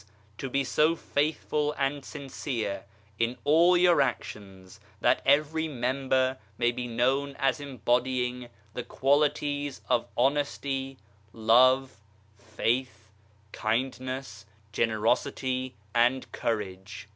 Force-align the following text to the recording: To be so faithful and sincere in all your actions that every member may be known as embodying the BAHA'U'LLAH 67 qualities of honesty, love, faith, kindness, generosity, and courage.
To 0.39 0.49
be 0.49 0.63
so 0.63 0.95
faithful 0.95 1.75
and 1.77 2.03
sincere 2.03 2.85
in 3.19 3.37
all 3.43 3.77
your 3.77 4.01
actions 4.01 4.79
that 4.99 5.21
every 5.27 5.67
member 5.67 6.39
may 6.57 6.71
be 6.71 6.87
known 6.87 7.35
as 7.37 7.59
embodying 7.59 8.49
the 8.73 8.81
BAHA'U'LLAH 8.81 8.81
67 8.81 8.97
qualities 8.97 9.81
of 9.89 10.07
honesty, 10.17 10.97
love, 11.33 11.97
faith, 12.35 13.11
kindness, 13.51 14.47
generosity, 14.73 15.75
and 15.93 16.31
courage. 16.31 17.07